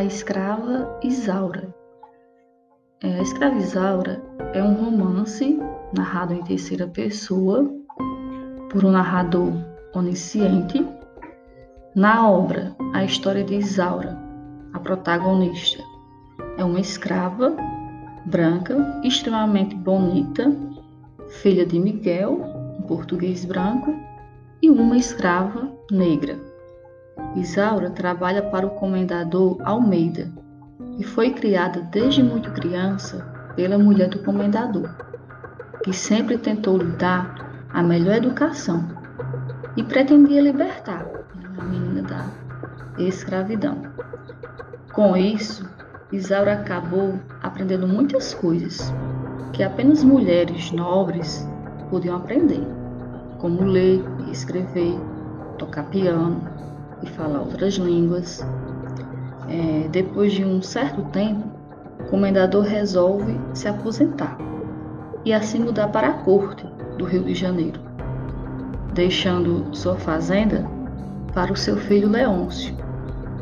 A 0.00 0.04
escrava 0.04 0.98
Isaura. 1.04 1.74
É, 3.02 3.18
a 3.18 3.20
escrava 3.20 3.58
Isaura 3.58 4.22
é 4.54 4.62
um 4.62 4.72
romance 4.72 5.58
narrado 5.94 6.32
em 6.32 6.42
terceira 6.42 6.86
pessoa 6.86 7.70
por 8.70 8.82
um 8.82 8.92
narrador 8.92 9.52
onisciente. 9.94 10.82
Na 11.94 12.26
obra, 12.26 12.74
a 12.94 13.04
história 13.04 13.44
de 13.44 13.56
Isaura, 13.56 14.16
a 14.72 14.78
protagonista, 14.78 15.84
é 16.56 16.64
uma 16.64 16.80
escrava 16.80 17.54
branca, 18.24 19.02
extremamente 19.04 19.74
bonita, 19.74 20.50
filha 21.42 21.66
de 21.66 21.78
Miguel, 21.78 22.40
um 22.78 22.82
português 22.84 23.44
branco, 23.44 23.94
e 24.62 24.70
uma 24.70 24.96
escrava 24.96 25.70
negra. 25.90 26.49
Isaura 27.36 27.90
trabalha 27.90 28.42
para 28.42 28.66
o 28.66 28.70
comendador 28.70 29.56
Almeida 29.64 30.28
e 30.98 31.04
foi 31.04 31.30
criada 31.30 31.80
desde 31.90 32.22
muito 32.22 32.50
criança 32.52 33.24
pela 33.54 33.78
mulher 33.78 34.08
do 34.08 34.18
comendador, 34.20 34.88
que 35.82 35.92
sempre 35.92 36.36
tentou 36.36 36.76
lhe 36.76 36.92
dar 36.92 37.66
a 37.72 37.82
melhor 37.82 38.16
educação 38.16 38.84
e 39.76 39.82
pretendia 39.82 40.40
libertar 40.40 41.06
a 41.58 41.64
menina 41.64 42.02
da 42.02 42.26
escravidão. 42.98 43.78
Com 44.92 45.16
isso, 45.16 45.68
Isaura 46.12 46.54
acabou 46.54 47.14
aprendendo 47.42 47.86
muitas 47.86 48.34
coisas 48.34 48.92
que 49.52 49.62
apenas 49.62 50.02
mulheres 50.02 50.72
nobres 50.72 51.48
podiam 51.88 52.16
aprender, 52.16 52.66
como 53.38 53.62
ler 53.62 54.04
escrever, 54.30 54.98
tocar 55.58 55.84
piano 55.84 56.40
e 57.02 57.06
falar 57.06 57.40
outras 57.40 57.74
línguas. 57.74 58.46
É, 59.48 59.88
depois 59.88 60.32
de 60.32 60.44
um 60.44 60.62
certo 60.62 61.02
tempo, 61.10 61.48
o 62.00 62.04
comendador 62.04 62.64
resolve 62.64 63.38
se 63.52 63.68
aposentar 63.68 64.38
e 65.24 65.32
assim 65.32 65.58
mudar 65.58 65.88
para 65.88 66.08
a 66.08 66.12
corte 66.12 66.66
do 66.96 67.04
Rio 67.04 67.24
de 67.24 67.34
Janeiro, 67.34 67.80
deixando 68.94 69.74
sua 69.74 69.96
fazenda 69.96 70.66
para 71.34 71.52
o 71.52 71.56
seu 71.56 71.76
filho 71.76 72.08
Leôncio, 72.08 72.74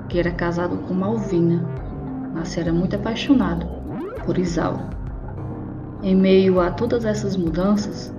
que 0.09 0.19
era 0.19 0.31
casado 0.31 0.77
com 0.79 0.95
Malvina, 0.95 1.65
mas 2.35 2.57
era 2.57 2.73
muito 2.73 2.97
apaixonado 2.97 3.67
por 4.25 4.39
Isaura. 4.39 4.89
Em 6.03 6.15
meio 6.15 6.61
a 6.61 6.71
todas 6.71 7.05
essas 7.05 7.37
mudanças, 7.37 8.15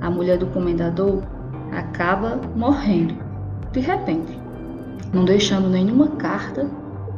a 0.00 0.10
mulher 0.10 0.38
do 0.38 0.46
comendador 0.46 1.22
acaba 1.72 2.40
morrendo 2.54 3.24
de 3.74 3.80
repente, 3.80 4.40
não 5.14 5.24
deixando 5.24 5.68
nenhuma 5.68 6.08
carta 6.16 6.68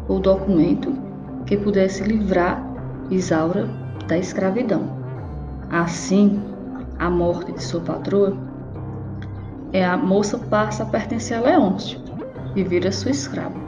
ou 0.07 0.21
documento 0.21 0.93
que 1.47 1.57
pudesse 1.57 2.05
livrar 2.05 2.63
Isaura 3.11 3.67
da 4.07 4.19
escravidão. 4.19 4.95
Assim, 5.71 6.41
a 6.99 7.09
morte 7.09 7.53
de 7.53 7.63
sua 7.63 7.81
patroa, 7.81 8.37
é 9.73 9.85
a 9.85 9.97
moça 9.97 10.39
passa 10.39 10.83
a 10.83 10.87
pertencer 10.87 11.39
a 11.39 11.41
Leôncio 11.41 11.99
e 12.55 12.63
vira 12.63 12.93
sua 12.93 13.11
escrava. 13.11 13.59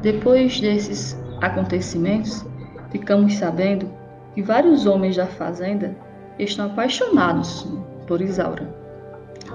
Depois 0.00 0.58
desses 0.60 1.16
acontecimentos, 1.40 2.44
ficamos 2.90 3.34
sabendo 3.34 3.86
que 4.34 4.42
vários 4.42 4.86
homens 4.86 5.16
da 5.16 5.26
fazenda 5.26 5.94
estão 6.38 6.66
apaixonados 6.66 7.68
por 8.06 8.20
Isaura, 8.20 8.74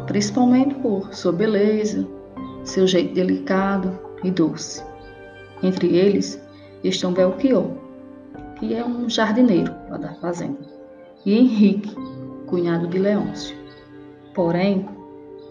principalmente 0.06 0.76
por 0.76 1.14
sua 1.14 1.34
beleza, 1.34 2.08
seu 2.68 2.86
jeito 2.86 3.14
delicado 3.14 3.98
e 4.24 4.30
doce. 4.30 4.84
Entre 5.64 5.96
eles 5.96 6.42
estão 6.84 7.14
Belchior, 7.14 7.72
que 8.60 8.74
é 8.74 8.86
um 8.86 9.10
jardineiro 9.10 9.74
lá 9.90 9.98
da 9.98 10.14
fazenda, 10.16 10.60
e 11.26 11.34
Henrique, 11.34 11.96
cunhado 12.46 12.88
de 12.88 13.00
Leôncio. 13.00 13.56
Porém, 14.34 14.88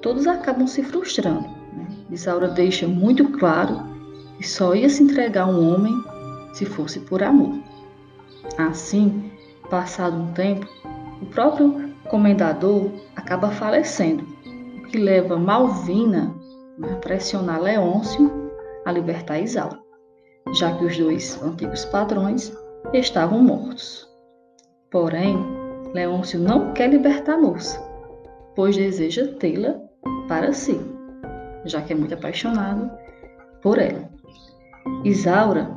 todos 0.02 0.26
acabam 0.26 0.66
se 0.66 0.82
frustrando. 0.82 1.48
Né? 1.72 1.86
Isaura 2.10 2.48
deixa 2.48 2.86
muito 2.86 3.28
claro 3.32 3.82
que 4.36 4.46
só 4.46 4.74
ia 4.74 4.88
se 4.88 5.02
entregar 5.02 5.44
a 5.44 5.50
um 5.50 5.74
homem 5.74 5.94
se 6.52 6.66
fosse 6.66 7.00
por 7.00 7.22
amor. 7.22 7.58
Assim, 8.58 9.30
passado 9.70 10.16
um 10.16 10.32
tempo, 10.32 10.66
o 11.20 11.26
próprio 11.26 11.90
comendador 12.08 12.90
acaba 13.16 13.50
falecendo, 13.50 14.24
o 14.78 14.82
que 14.88 14.98
leva 14.98 15.38
Malvina 15.38 16.34
a 16.82 16.96
pressionar 16.96 17.60
Leôncio 17.60 18.30
a 18.84 18.92
libertar 18.92 19.38
Isaura, 19.40 19.78
já 20.54 20.76
que 20.76 20.84
os 20.84 20.96
dois 20.96 21.42
antigos 21.42 21.84
padrões 21.86 22.52
estavam 22.92 23.40
mortos. 23.40 24.06
Porém, 24.90 25.36
Leôncio 25.94 26.38
não 26.38 26.72
quer 26.72 26.90
libertar 26.90 27.34
a 27.34 27.38
moça, 27.38 27.80
pois 28.54 28.76
deseja 28.76 29.26
tê-la 29.38 29.80
para 30.28 30.52
si, 30.52 30.80
já 31.64 31.82
que 31.82 31.92
é 31.92 31.96
muito 31.96 32.14
apaixonado 32.14 32.90
por 33.62 33.78
ela. 33.78 34.08
Isaura 35.04 35.68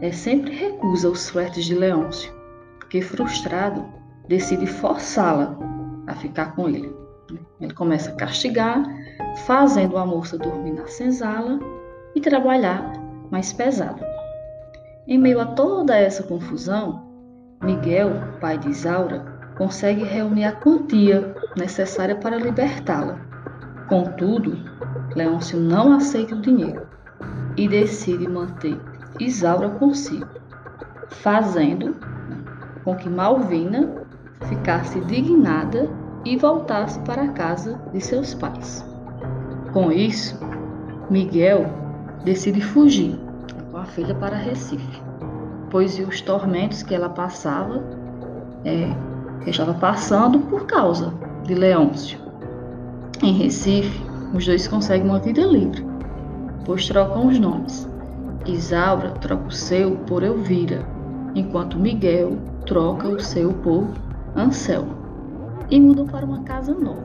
é, 0.00 0.10
sempre 0.10 0.52
recusa 0.54 1.08
os 1.08 1.28
flertes 1.28 1.64
de 1.64 1.74
Leôncio, 1.74 2.32
porque 2.78 3.00
frustrado 3.00 3.84
decide 4.28 4.66
forçá-la 4.66 5.56
a 6.06 6.14
ficar 6.14 6.56
com 6.56 6.68
ele. 6.68 6.92
Ele 7.60 7.74
começa 7.74 8.10
a 8.10 8.14
castigar, 8.14 8.82
fazendo 9.46 9.96
a 9.96 10.06
moça 10.06 10.38
dormir 10.38 10.72
na 10.72 10.86
senzala 10.86 11.58
e 12.14 12.20
trabalhar 12.20 12.92
mais 13.30 13.52
pesado. 13.52 14.02
Em 15.06 15.18
meio 15.18 15.40
a 15.40 15.46
toda 15.46 15.96
essa 15.96 16.22
confusão, 16.22 17.10
Miguel, 17.62 18.10
pai 18.40 18.58
de 18.58 18.70
Isaura, 18.70 19.24
consegue 19.56 20.04
reunir 20.04 20.44
a 20.44 20.52
quantia 20.52 21.34
necessária 21.56 22.16
para 22.16 22.36
libertá-la. 22.36 23.18
Contudo, 23.88 24.56
Leôncio 25.14 25.60
não 25.60 25.92
aceita 25.92 26.34
o 26.34 26.40
dinheiro 26.40 26.86
e 27.56 27.68
decide 27.68 28.28
manter 28.28 28.80
Isaura 29.20 29.68
consigo, 29.70 30.26
fazendo 31.08 31.94
com 32.84 32.96
que 32.96 33.08
Malvina 33.08 34.06
ficasse 34.48 35.00
dignada 35.02 35.88
e 36.24 36.36
voltasse 36.36 36.98
para 37.00 37.22
a 37.22 37.28
casa 37.28 37.80
de 37.92 38.00
seus 38.00 38.34
pais. 38.34 38.84
Com 39.72 39.90
isso, 39.90 40.38
Miguel 41.10 41.66
decide 42.24 42.60
fugir 42.60 43.18
com 43.70 43.78
a 43.78 43.84
filha 43.84 44.14
para 44.14 44.36
Recife, 44.36 45.02
pois 45.70 45.98
os 45.98 46.20
tormentos 46.20 46.82
que 46.82 46.94
ela 46.94 47.08
passava 47.08 47.82
é, 48.64 48.94
que 49.42 49.50
estava 49.50 49.74
passando 49.74 50.38
por 50.40 50.66
causa 50.66 51.12
de 51.44 51.54
Leôncio. 51.54 52.18
Em 53.22 53.32
Recife, 53.32 54.02
os 54.34 54.46
dois 54.46 54.68
conseguem 54.68 55.08
uma 55.08 55.18
vida 55.18 55.42
livre, 55.42 55.84
pois 56.64 56.86
trocam 56.86 57.26
os 57.26 57.38
nomes. 57.38 57.88
Isaura 58.46 59.10
troca 59.20 59.48
o 59.48 59.52
seu 59.52 59.96
por 60.06 60.22
Elvira, 60.22 60.84
enquanto 61.34 61.78
Miguel 61.78 62.36
troca 62.66 63.08
o 63.08 63.20
seu 63.20 63.52
por 63.52 63.86
Anselmo. 64.36 65.01
E 65.70 65.80
mudam 65.80 66.06
para 66.06 66.24
uma 66.24 66.42
casa 66.42 66.74
nova. 66.74 67.02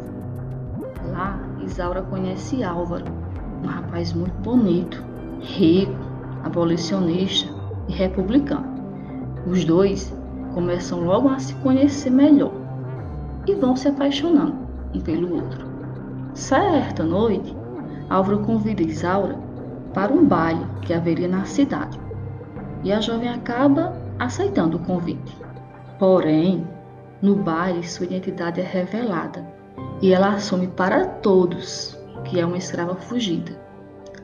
Lá, 1.11 1.39
Isaura 1.63 2.01
conhece 2.01 2.63
Álvaro, 2.63 3.05
um 3.63 3.67
rapaz 3.67 4.13
muito 4.13 4.35
bonito, 4.41 5.03
rico, 5.41 5.95
abolicionista 6.43 7.49
e 7.87 7.93
republicano. 7.93 8.75
Os 9.45 9.63
dois 9.63 10.13
começam 10.53 11.01
logo 11.01 11.29
a 11.29 11.39
se 11.39 11.53
conhecer 11.55 12.09
melhor 12.09 12.53
e 13.47 13.53
vão 13.55 13.75
se 13.75 13.87
apaixonando 13.87 14.55
um 14.93 14.99
pelo 14.99 15.35
outro. 15.35 15.65
Certa 16.33 17.03
noite, 17.03 17.55
Álvaro 18.09 18.39
convida 18.39 18.83
Isaura 18.83 19.37
para 19.93 20.13
um 20.13 20.25
baile 20.25 20.65
que 20.81 20.93
haveria 20.93 21.27
na 21.27 21.45
cidade. 21.45 21.99
E 22.83 22.91
a 22.91 23.01
jovem 23.01 23.29
acaba 23.29 23.93
aceitando 24.19 24.77
o 24.77 24.79
convite. 24.81 25.35
Porém, 25.97 26.65
no 27.21 27.35
baile 27.35 27.87
sua 27.87 28.05
identidade 28.05 28.61
é 28.61 28.63
revelada 28.63 29.45
e 30.01 30.13
ela 30.13 30.33
assume 30.33 30.67
para 30.67 31.05
todos 31.05 31.97
que 32.25 32.39
é 32.39 32.45
uma 32.45 32.57
escrava 32.57 32.95
fugida. 32.95 33.59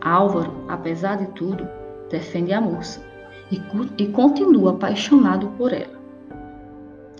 Álvaro, 0.01 0.66
apesar 0.68 1.18
de 1.18 1.28
tudo, 1.28 1.68
defende 2.10 2.51
a 2.51 2.60
moça 2.60 3.01
e, 3.51 3.62
e 3.98 4.07
continua 4.07 4.72
apaixonado 4.72 5.48
por 5.57 5.72
ela. 5.72 6.00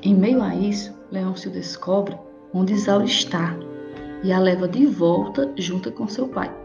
Em 0.02 0.14
meio 0.14 0.44
a 0.44 0.54
isso, 0.54 0.94
Leôncio 1.12 1.50
descobre 1.50 2.18
onde 2.54 2.74
Isaura 2.74 3.06
está 3.06 3.56
e 4.24 4.34
a 4.34 4.40
leva 4.40 4.68
de 4.68 4.86
volta 4.86 5.52
junto 5.56 5.92
com 5.92 6.08
seu 6.08 6.28
pai 6.28 6.64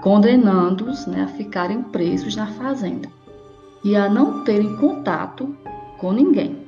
condenando-os 0.00 1.06
né, 1.06 1.22
a 1.22 1.28
ficarem 1.28 1.82
presos 1.82 2.36
na 2.36 2.46
fazenda 2.46 3.08
e 3.84 3.96
a 3.96 4.08
não 4.08 4.44
terem 4.44 4.76
contato 4.76 5.56
com 5.98 6.12
ninguém 6.12 6.67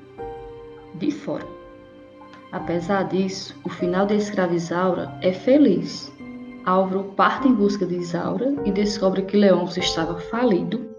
de 1.01 1.11
fora. 1.11 1.47
Apesar 2.53 3.09
disso, 3.09 3.59
o 3.65 3.69
final 3.69 4.07
de 4.07 4.15
Escravizaura 4.15 5.13
é 5.21 5.33
feliz. 5.33 6.13
Álvaro 6.65 7.05
parte 7.17 7.49
em 7.49 7.55
busca 7.55 7.85
de 7.85 7.97
Isaura 7.97 8.55
e 8.65 8.71
descobre 8.71 9.23
que 9.23 9.37
Leôncio 9.37 9.81
estava 9.81 10.19
falido 10.21 10.91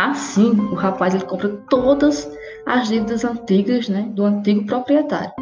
Assim, 0.00 0.50
o 0.52 0.74
rapaz 0.74 1.12
ele 1.12 1.24
compra 1.24 1.48
todas 1.68 2.30
as 2.64 2.86
dívidas 2.86 3.24
antigas 3.24 3.88
né, 3.88 4.02
do 4.14 4.24
antigo 4.24 4.64
proprietário. 4.64 5.32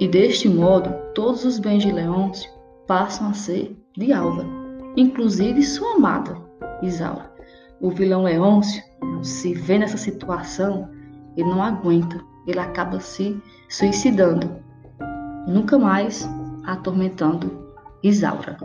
E 0.00 0.08
deste 0.08 0.48
modo, 0.48 0.92
todos 1.14 1.44
os 1.44 1.60
bens 1.60 1.84
de 1.84 1.92
Leôncio 1.92 2.50
passam 2.88 3.28
a 3.28 3.32
ser 3.32 3.76
de 3.96 4.12
Álvaro, 4.12 4.48
inclusive 4.96 5.62
sua 5.62 5.94
amada, 5.94 6.36
Isaura. 6.82 7.30
O 7.80 7.90
vilão 7.90 8.24
Leôncio 8.24 8.82
se 9.22 9.54
vê 9.54 9.78
nessa 9.78 9.96
situação, 9.96 10.90
ele 11.36 11.48
não 11.48 11.62
aguenta, 11.62 12.20
ele 12.46 12.58
acaba 12.58 13.00
se 13.00 13.40
suicidando, 13.68 14.56
nunca 15.46 15.78
mais 15.78 16.28
atormentando 16.64 17.74
Isaura. 18.02 18.56